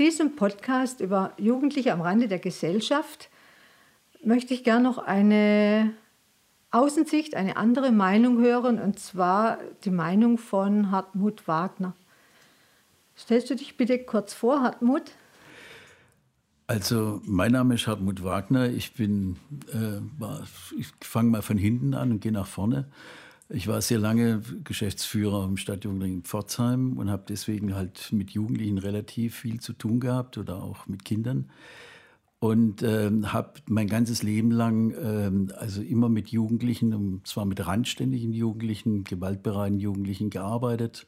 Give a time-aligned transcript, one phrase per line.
[0.00, 3.28] diesem Podcast über Jugendliche am Rande der Gesellschaft
[4.24, 5.92] möchte ich gerne noch eine
[6.70, 11.94] Außensicht, eine andere Meinung hören, und zwar die Meinung von Hartmut Wagner.
[13.14, 15.12] Stellst du dich bitte kurz vor, Hartmut?
[16.66, 18.70] Also, mein Name ist Hartmut Wagner.
[18.70, 19.36] Ich bin,
[19.70, 20.00] äh,
[20.78, 22.88] ich fange mal von hinten an und gehe nach vorne.
[23.52, 28.78] Ich war sehr lange Geschäftsführer im Stadtjugendring in Pforzheim und habe deswegen halt mit Jugendlichen
[28.78, 31.50] relativ viel zu tun gehabt oder auch mit Kindern.
[32.38, 37.66] Und ähm, habe mein ganzes Leben lang ähm, also immer mit Jugendlichen, und zwar mit
[37.66, 41.06] randständigen Jugendlichen, gewaltbereiten Jugendlichen gearbeitet,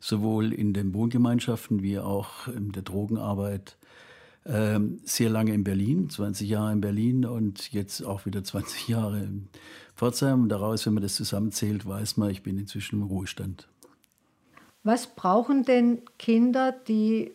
[0.00, 3.78] sowohl in den Wohngemeinschaften wie auch in der Drogenarbeit
[4.44, 9.48] sehr lange in Berlin, 20 Jahre in Berlin und jetzt auch wieder 20 Jahre in
[9.94, 10.44] Pforzheim.
[10.44, 13.68] Und daraus, wenn man das zusammenzählt, weiß man, ich bin inzwischen im Ruhestand.
[14.84, 17.32] Was brauchen denn Kinder, die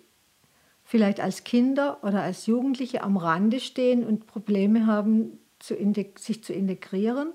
[0.84, 7.32] vielleicht als Kinder oder als Jugendliche am Rande stehen und Probleme haben, sich zu integrieren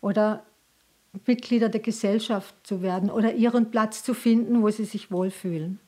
[0.00, 0.44] oder
[1.26, 5.80] Mitglieder der Gesellschaft zu werden oder ihren Platz zu finden, wo sie sich wohlfühlen?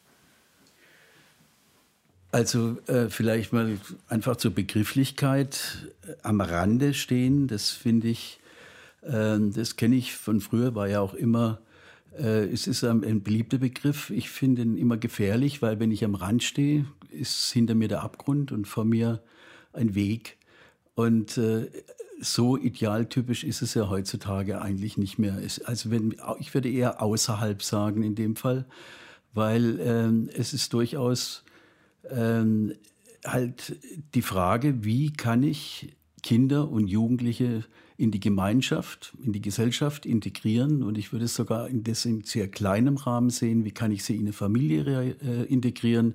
[2.32, 3.78] Also äh, vielleicht mal
[4.08, 8.38] einfach zur Begrifflichkeit äh, am Rande stehen, das finde ich,
[9.02, 11.60] äh, das kenne ich von früher, war ja auch immer,
[12.16, 14.10] äh, es ist ein, ein beliebter Begriff.
[14.10, 18.02] Ich finde ihn immer gefährlich, weil wenn ich am Rand stehe, ist hinter mir der
[18.02, 19.20] Abgrund und vor mir
[19.72, 20.38] ein Weg.
[20.94, 21.68] Und äh,
[22.20, 25.38] so idealtypisch ist es ja heutzutage eigentlich nicht mehr.
[25.42, 28.66] Es, also wenn, ich würde eher außerhalb sagen in dem Fall,
[29.32, 31.44] weil ähm, es ist durchaus
[32.08, 32.74] ähm,
[33.24, 33.76] halt
[34.14, 37.64] die Frage, wie kann ich Kinder und Jugendliche
[37.96, 40.82] in die Gemeinschaft, in die Gesellschaft integrieren.
[40.82, 43.66] Und ich würde es sogar in in sehr kleinem Rahmen sehen.
[43.66, 46.14] Wie kann ich sie in eine Familie äh, integrieren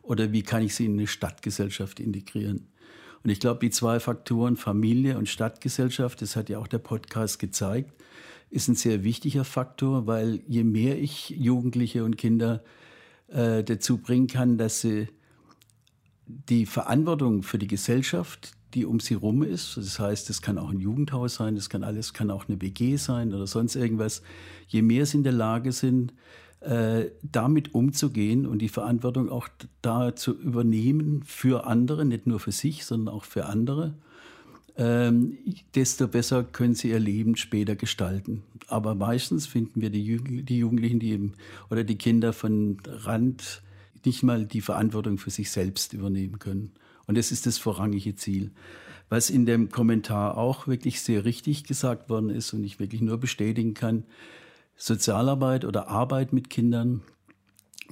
[0.00, 2.68] oder wie kann ich sie in eine Stadtgesellschaft integrieren?
[3.22, 7.38] Und ich glaube, die zwei Faktoren Familie und Stadtgesellschaft, das hat ja auch der Podcast
[7.38, 7.92] gezeigt,
[8.48, 12.62] ist ein sehr wichtiger Faktor, weil je mehr ich Jugendliche und Kinder
[13.28, 15.08] äh, dazu bringen kann, dass sie
[16.26, 20.70] die Verantwortung für die Gesellschaft, die um sie rum ist, das heißt, es kann auch
[20.70, 24.22] ein Jugendhaus sein, das kann alles, kann auch eine WG sein oder sonst irgendwas,
[24.68, 26.12] je mehr sie in der Lage sind,
[26.60, 29.48] äh, damit umzugehen und die Verantwortung auch
[29.82, 33.94] da zu übernehmen für andere, nicht nur für sich, sondern auch für andere,
[34.76, 35.38] ähm,
[35.74, 38.42] desto besser können sie ihr Leben später gestalten.
[38.66, 41.34] Aber meistens finden wir die Jugendlichen, die eben,
[41.70, 43.62] oder die Kinder von Rand,
[44.06, 46.72] nicht mal die Verantwortung für sich selbst übernehmen können.
[47.06, 48.50] Und das ist das vorrangige Ziel.
[49.08, 53.18] Was in dem Kommentar auch wirklich sehr richtig gesagt worden ist und ich wirklich nur
[53.18, 54.04] bestätigen kann,
[54.76, 57.02] Sozialarbeit oder Arbeit mit Kindern.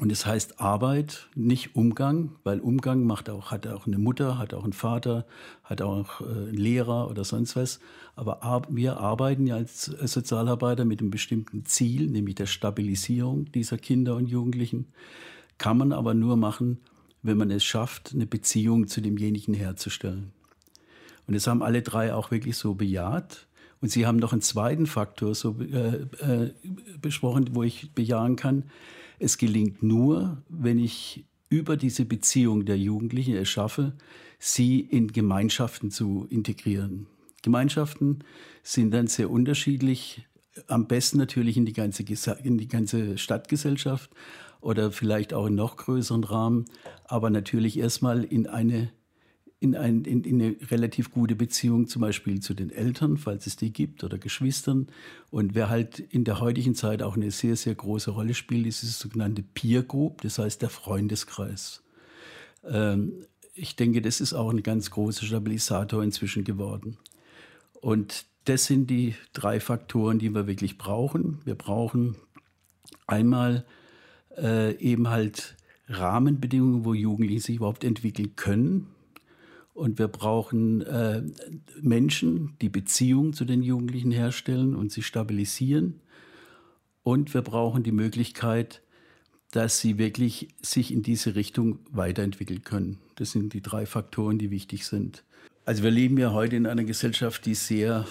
[0.00, 4.52] Und es heißt Arbeit, nicht Umgang, weil Umgang macht auch, hat auch eine Mutter, hat
[4.52, 5.24] auch einen Vater,
[5.62, 7.78] hat auch äh, einen Lehrer oder sonst was.
[8.16, 14.16] Aber wir arbeiten ja als Sozialarbeiter mit einem bestimmten Ziel, nämlich der Stabilisierung dieser Kinder
[14.16, 14.86] und Jugendlichen
[15.58, 16.78] kann man aber nur machen,
[17.22, 20.32] wenn man es schafft, eine Beziehung zu demjenigen herzustellen.
[21.26, 23.46] Und das haben alle drei auch wirklich so bejaht.
[23.80, 26.54] Und sie haben noch einen zweiten Faktor so äh, äh,
[27.00, 28.64] besprochen, wo ich bejahen kann.
[29.18, 33.92] Es gelingt nur, wenn ich über diese Beziehung der Jugendlichen es schaffe,
[34.38, 37.06] sie in Gemeinschaften zu integrieren.
[37.42, 38.24] Gemeinschaften
[38.62, 40.26] sind dann sehr unterschiedlich,
[40.66, 42.04] am besten natürlich in die ganze,
[42.42, 44.10] in die ganze Stadtgesellschaft,
[44.64, 46.64] oder vielleicht auch in noch größeren Rahmen,
[47.04, 48.90] aber natürlich erstmal in eine
[49.60, 53.56] in, ein, in, in, eine relativ gute Beziehung zum Beispiel zu den Eltern, falls es
[53.56, 54.88] die gibt, oder Geschwistern.
[55.30, 58.82] Und wer halt in der heutigen Zeit auch eine sehr, sehr große Rolle spielt, ist
[58.82, 61.82] das sogenannte Peer Group, das heißt der Freundeskreis.
[62.62, 63.24] Ähm,
[63.54, 66.98] ich denke, das ist auch ein ganz großer Stabilisator inzwischen geworden.
[67.80, 71.40] Und das sind die drei Faktoren, die wir wirklich brauchen.
[71.46, 72.16] Wir brauchen
[73.06, 73.64] einmal
[74.36, 75.56] äh, eben halt
[75.88, 78.88] Rahmenbedingungen, wo Jugendliche sich überhaupt entwickeln können.
[79.74, 81.22] Und wir brauchen äh,
[81.80, 86.00] Menschen, die Beziehungen zu den Jugendlichen herstellen und sie stabilisieren.
[87.02, 88.82] Und wir brauchen die Möglichkeit,
[89.50, 92.98] dass sie wirklich sich in diese Richtung weiterentwickeln können.
[93.16, 95.22] Das sind die drei Faktoren, die wichtig sind.
[95.64, 98.06] Also wir leben ja heute in einer Gesellschaft, die sehr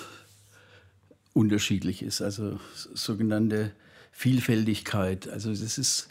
[1.34, 2.22] unterschiedlich ist.
[2.22, 3.72] Also sogenannte
[4.14, 5.28] Vielfältigkeit.
[5.28, 6.08] Also das ist,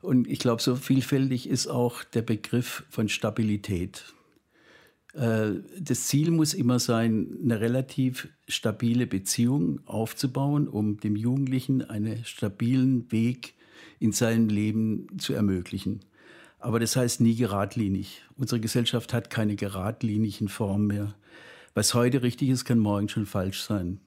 [0.00, 4.04] und ich glaube, so vielfältig ist auch der Begriff von Stabilität.
[5.14, 12.24] Äh, das Ziel muss immer sein, eine relativ stabile Beziehung aufzubauen, um dem Jugendlichen einen
[12.24, 13.54] stabilen Weg
[13.98, 16.00] in seinem Leben zu ermöglichen.
[16.58, 18.22] Aber das heißt nie geradlinig.
[18.36, 21.14] Unsere Gesellschaft hat keine geradlinigen Formen mehr.
[21.74, 24.00] Was heute richtig ist, kann morgen schon falsch sein.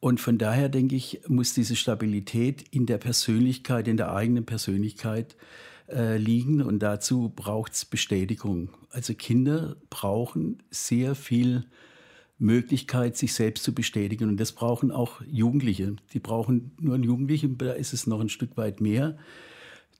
[0.00, 5.36] Und von daher denke ich, muss diese Stabilität in der Persönlichkeit, in der eigenen Persönlichkeit
[5.88, 6.62] äh, liegen.
[6.62, 8.70] Und dazu braucht es Bestätigung.
[8.90, 11.64] Also Kinder brauchen sehr viel
[12.38, 14.28] Möglichkeit, sich selbst zu bestätigen.
[14.28, 15.96] Und das brauchen auch Jugendliche.
[16.12, 19.18] Die brauchen nur ein Jugendliche, da ist es noch ein Stück weit mehr.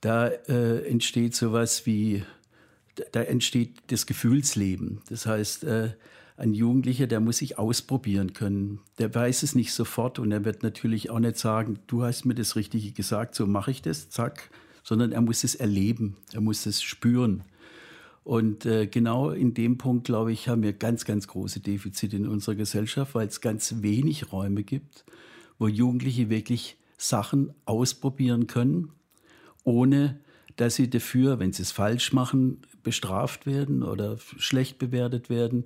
[0.01, 2.23] Da äh, entsteht sowas wie,
[3.11, 5.01] da entsteht das Gefühlsleben.
[5.09, 5.91] Das heißt, äh,
[6.39, 8.79] ein Jugendlicher, der muss sich ausprobieren können.
[8.99, 12.35] Der weiß es nicht sofort und er wird natürlich auch nicht sagen, du hast mir
[12.35, 14.51] das Richtige gesagt, so mache ich das, zack,
[14.85, 17.43] sondern er muss es erleben, er muss es spüren.
[18.23, 22.29] Und äh, genau in dem Punkt, glaube ich, haben wir ganz, ganz große Defizite in
[22.29, 25.05] unserer Gesellschaft, weil es ganz wenig Räume gibt,
[25.59, 28.93] wo Jugendliche wirklich Sachen ausprobieren können,
[29.65, 30.21] ohne
[30.55, 35.65] dass sie dafür, wenn sie es falsch machen, bestraft werden oder schlecht bewertet werden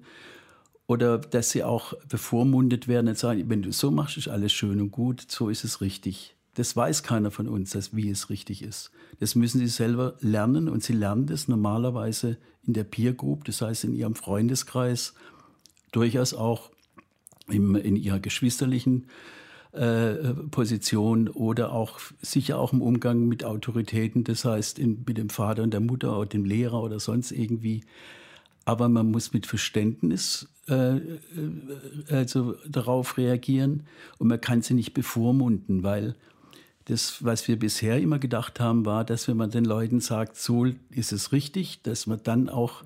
[0.87, 4.81] oder dass sie auch bevormundet werden und sagen, wenn du so machst, ist alles schön
[4.81, 6.37] und gut, so ist es richtig.
[6.55, 8.91] Das weiß keiner von uns, dass, wie es richtig ist.
[9.21, 12.37] Das müssen sie selber lernen und sie lernen das normalerweise
[12.67, 15.15] in der Peer Group, das heißt in ihrem Freundeskreis,
[15.93, 16.71] durchaus auch
[17.49, 19.07] im, in ihrer geschwisterlichen
[19.73, 25.31] äh, Position oder auch sicher auch im Umgang mit Autoritäten, das heißt in, mit dem
[25.31, 27.83] Vater und der Mutter oder dem Lehrer oder sonst irgendwie
[28.65, 31.01] aber man muss mit Verständnis äh, äh,
[32.11, 33.85] also darauf reagieren
[34.19, 36.15] und man kann sie nicht bevormunden, weil
[36.87, 40.67] das, was wir bisher immer gedacht haben, war, dass wenn man den Leuten sagt, so
[40.91, 42.85] ist es richtig, dass man dann auch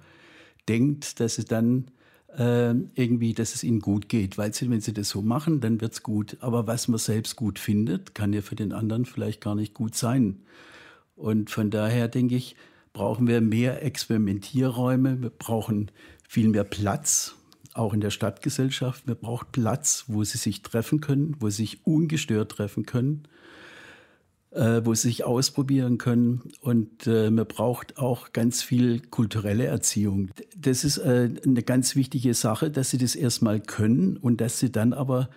[0.69, 1.91] denkt, dass es dann
[2.37, 5.81] äh, irgendwie, dass es ihnen gut geht, weil sie, wenn sie das so machen, dann
[5.81, 6.37] wird es gut.
[6.41, 9.95] Aber was man selbst gut findet, kann ja für den anderen vielleicht gar nicht gut
[9.95, 10.41] sein.
[11.15, 12.57] Und von daher denke ich,
[12.97, 15.91] brauchen wir mehr Experimentierräume, wir brauchen
[16.27, 17.35] viel mehr Platz,
[17.75, 19.07] auch in der Stadtgesellschaft.
[19.07, 23.25] Wir brauchen Platz, wo sie sich treffen können, wo sie sich ungestört treffen können,
[24.51, 26.51] äh, wo sie sich ausprobieren können.
[26.63, 30.31] Und äh, man braucht auch ganz viel kulturelle Erziehung.
[30.57, 34.73] Das ist äh, eine ganz wichtige Sache, dass sie das erstmal können und dass sie
[34.73, 35.29] dann aber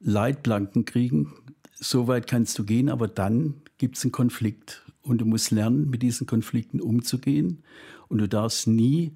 [0.00, 1.32] Leitplanken kriegen.
[1.76, 4.85] So weit kannst du gehen, aber dann gibt es einen Konflikt.
[5.06, 7.62] Und du musst lernen, mit diesen Konflikten umzugehen.
[8.08, 9.12] Und du darfst nie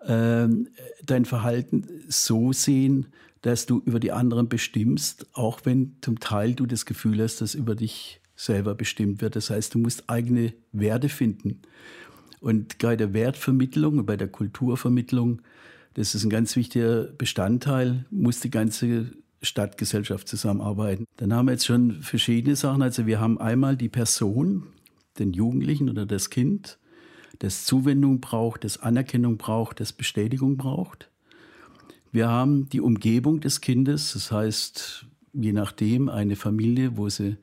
[0.00, 0.48] äh,
[1.04, 3.06] dein Verhalten so sehen,
[3.42, 7.54] dass du über die anderen bestimmst, auch wenn zum Teil du das Gefühl hast, dass
[7.54, 9.36] über dich selber bestimmt wird.
[9.36, 11.60] Das heißt, du musst eigene Werte finden.
[12.40, 15.42] Und bei der Wertvermittlung, bei der Kulturvermittlung,
[15.94, 19.12] das ist ein ganz wichtiger Bestandteil, muss die ganze
[19.42, 21.04] Stadtgesellschaft zusammenarbeiten.
[21.16, 22.82] Dann haben wir jetzt schon verschiedene Sachen.
[22.82, 24.64] Also wir haben einmal die Person,
[25.18, 26.78] den Jugendlichen oder das Kind,
[27.38, 31.10] das Zuwendung braucht, das Anerkennung braucht, das Bestätigung braucht.
[32.12, 37.36] Wir haben die Umgebung des Kindes, das heißt, je nachdem, eine Familie, wo sie,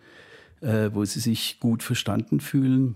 [0.62, 2.96] äh, wo sie sich gut verstanden fühlen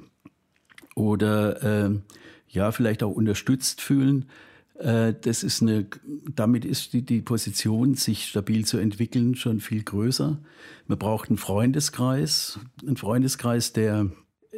[0.95, 1.99] oder äh,
[2.47, 4.25] ja, vielleicht auch unterstützt fühlen.
[4.75, 5.87] Äh, das ist eine,
[6.35, 10.39] damit ist die, die Position, sich stabil zu entwickeln, schon viel größer.
[10.87, 14.11] Man braucht einen Freundeskreis, einen Freundeskreis, der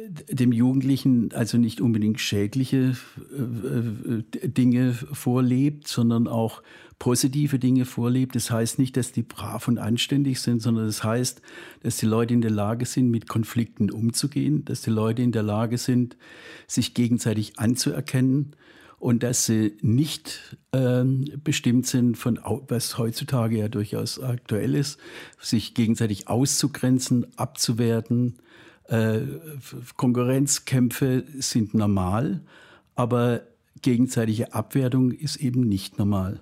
[0.08, 2.96] dem Jugendlichen also nicht unbedingt schädliche
[3.32, 6.62] äh, äh, Dinge vorlebt, sondern auch
[6.98, 8.34] positive Dinge vorlebt.
[8.34, 11.42] Das heißt nicht, dass die brav und anständig sind, sondern das heißt,
[11.82, 15.42] dass die Leute in der Lage sind, mit Konflikten umzugehen, dass die Leute in der
[15.42, 16.16] Lage sind,
[16.66, 18.56] sich gegenseitig anzuerkennen
[18.98, 24.98] und dass sie nicht ähm, bestimmt sind von, was heutzutage ja durchaus aktuell ist,
[25.38, 28.38] sich gegenseitig auszugrenzen, abzuwerten,
[28.88, 29.20] äh,
[29.96, 32.40] Konkurrenzkämpfe sind normal,
[32.94, 33.42] aber
[33.82, 36.40] gegenseitige Abwertung ist eben nicht normal.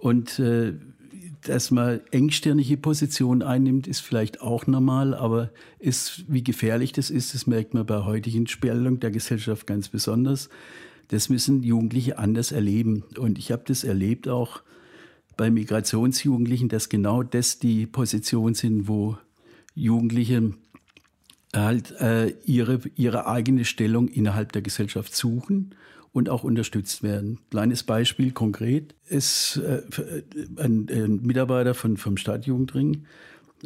[0.00, 0.74] Und äh,
[1.42, 7.34] dass man engstirnige Positionen einnimmt, ist vielleicht auch normal, aber ist, wie gefährlich das ist,
[7.34, 10.48] das merkt man bei heutigen Spellung der Gesellschaft ganz besonders.
[11.08, 13.04] Das müssen Jugendliche anders erleben.
[13.16, 14.62] Und ich habe das erlebt auch
[15.36, 19.16] bei Migrationsjugendlichen, dass genau das die Positionen sind, wo
[19.74, 20.54] Jugendliche
[21.56, 25.74] halt äh, ihre, ihre eigene Stellung innerhalb der Gesellschaft suchen
[26.12, 27.40] und auch unterstützt werden.
[27.50, 29.82] Kleines Beispiel konkret ist äh,
[30.56, 33.04] ein, ein, Mitarbeiter von, vom Stadtjugendring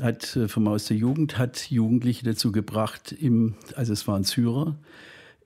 [0.00, 4.76] hat äh, vom Haus der Jugend hat Jugendliche dazu gebracht, im, also es waren Syrer,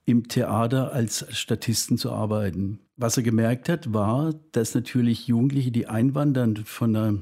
[0.06, 2.78] im Theater als Statisten zu arbeiten.
[2.96, 7.18] Was er gemerkt hat, war, dass natürlich Jugendliche, die einwandern von einer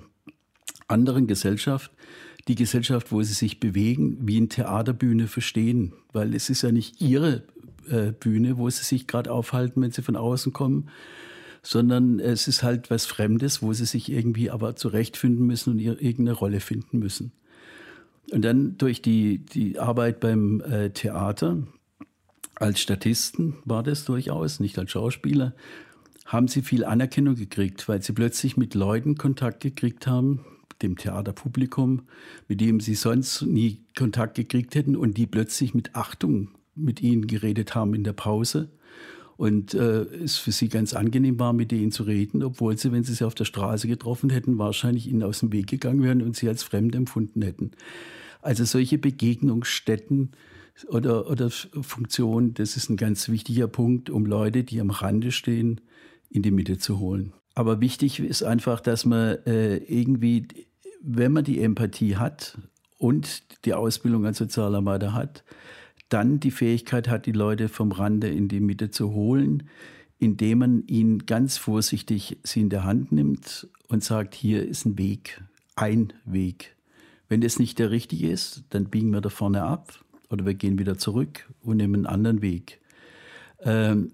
[0.88, 1.90] anderen Gesellschaft,
[2.48, 5.92] die Gesellschaft, wo sie sich bewegen, wie eine Theaterbühne verstehen.
[6.12, 7.44] Weil es ist ja nicht ihre
[7.88, 10.88] äh, Bühne, wo sie sich gerade aufhalten, wenn sie von außen kommen,
[11.62, 16.00] sondern es ist halt was Fremdes, wo sie sich irgendwie aber zurechtfinden müssen und ihre,
[16.00, 17.32] irgendeine Rolle finden müssen.
[18.32, 21.58] Und dann durch die, die Arbeit beim äh, Theater,
[22.54, 25.54] als Statisten war das durchaus, nicht als Schauspieler,
[26.24, 30.44] haben sie viel Anerkennung gekriegt, weil sie plötzlich mit Leuten Kontakt gekriegt haben,
[30.82, 32.02] dem Theaterpublikum,
[32.48, 37.26] mit dem sie sonst nie Kontakt gekriegt hätten und die plötzlich mit Achtung mit ihnen
[37.26, 38.70] geredet haben in der Pause.
[39.36, 43.02] Und äh, es für sie ganz angenehm war, mit denen zu reden, obwohl sie, wenn
[43.02, 46.36] sie sie auf der Straße getroffen hätten, wahrscheinlich ihnen aus dem Weg gegangen wären und
[46.36, 47.72] sie als fremd empfunden hätten.
[48.40, 50.32] Also solche Begegnungsstätten
[50.88, 55.80] oder, oder Funktionen, das ist ein ganz wichtiger Punkt, um Leute, die am Rande stehen,
[56.30, 57.32] in die Mitte zu holen.
[57.54, 60.46] Aber wichtig ist einfach, dass man äh, irgendwie,
[61.02, 62.58] wenn man die Empathie hat
[62.98, 65.44] und die Ausbildung als Sozialarbeiter hat,
[66.08, 69.64] dann die Fähigkeit hat, die Leute vom Rande in die Mitte zu holen,
[70.18, 74.98] indem man ihnen ganz vorsichtig sie in der Hand nimmt und sagt, hier ist ein
[74.98, 75.42] Weg,
[75.74, 76.76] ein Weg.
[77.28, 80.78] Wenn das nicht der richtige ist, dann biegen wir da vorne ab oder wir gehen
[80.78, 82.80] wieder zurück und nehmen einen anderen Weg.
[83.60, 84.12] Ähm,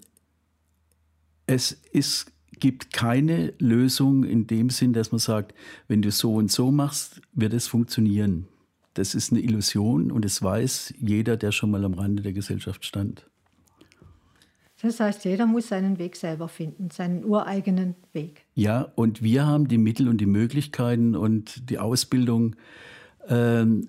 [1.46, 5.54] es ist, gibt keine Lösung in dem Sinn, dass man sagt,
[5.86, 8.48] wenn du so und so machst, wird es funktionieren.
[8.94, 12.84] Das ist eine Illusion und es weiß jeder, der schon mal am Rande der Gesellschaft
[12.84, 13.28] stand.
[14.80, 18.44] Das heißt, jeder muss seinen Weg selber finden, seinen ureigenen Weg.
[18.54, 22.54] Ja, und wir haben die Mittel und die Möglichkeiten und die Ausbildung,
[23.28, 23.88] ähm,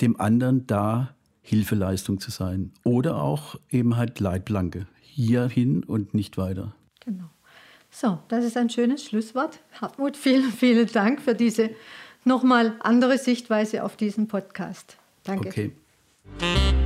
[0.00, 2.72] dem anderen da Hilfeleistung zu sein.
[2.84, 4.86] Oder auch eben halt Leitplanke.
[5.00, 6.74] Hierhin und nicht weiter.
[7.00, 7.30] Genau.
[7.96, 9.60] So, das ist ein schönes Schlusswort.
[9.80, 11.70] Hartmut, vielen, vielen Dank für diese
[12.24, 14.96] nochmal andere Sichtweise auf diesen Podcast.
[15.22, 15.48] Danke.
[15.48, 16.83] Okay.